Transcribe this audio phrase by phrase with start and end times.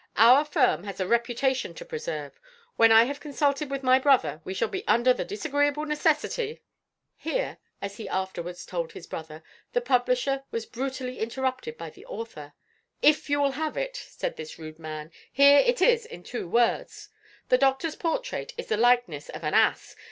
[0.17, 2.39] Our firm has a reputation to preserve.
[2.75, 6.63] When I have consulted with my brother, we shall be under the disagreeable necessity"
[7.15, 9.43] Here (as he afterwards told his brother)
[9.73, 12.53] the publisher was brutally interrupted by the author:
[13.03, 17.09] "If you will have it," said this rude man, "here it is in two words.
[17.49, 19.95] The doctor's portrait is the likeness of an ass.